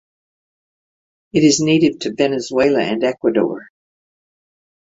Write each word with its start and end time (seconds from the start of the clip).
It 1.31 1.43
is 1.43 1.59
native 1.59 1.99
to 1.99 2.15
Venezuela 2.15 2.79
and 2.81 3.03
Ecuador. 3.03 3.69